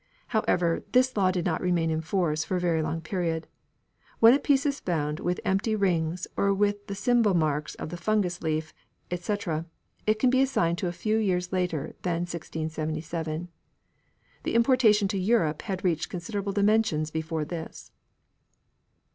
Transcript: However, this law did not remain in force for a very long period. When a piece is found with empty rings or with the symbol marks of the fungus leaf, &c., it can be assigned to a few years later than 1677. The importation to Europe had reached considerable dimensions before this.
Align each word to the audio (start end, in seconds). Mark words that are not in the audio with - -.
However, 0.29 0.81
this 0.93 1.15
law 1.15 1.29
did 1.29 1.45
not 1.45 1.61
remain 1.61 1.91
in 1.91 2.01
force 2.01 2.43
for 2.43 2.55
a 2.55 2.59
very 2.59 2.81
long 2.81 3.01
period. 3.01 3.45
When 4.19 4.33
a 4.33 4.39
piece 4.39 4.65
is 4.65 4.79
found 4.79 5.19
with 5.19 5.39
empty 5.45 5.75
rings 5.75 6.25
or 6.35 6.55
with 6.55 6.87
the 6.87 6.95
symbol 6.95 7.35
marks 7.35 7.75
of 7.75 7.89
the 7.89 7.97
fungus 7.97 8.41
leaf, 8.41 8.73
&c., 9.15 9.33
it 10.07 10.17
can 10.17 10.29
be 10.31 10.41
assigned 10.41 10.79
to 10.79 10.87
a 10.87 10.91
few 10.91 11.17
years 11.17 11.53
later 11.53 11.93
than 12.01 12.21
1677. 12.21 13.49
The 14.41 14.55
importation 14.55 15.07
to 15.07 15.19
Europe 15.19 15.61
had 15.61 15.83
reached 15.83 16.09
considerable 16.09 16.51
dimensions 16.53 17.11
before 17.11 17.45
this. 17.45 17.91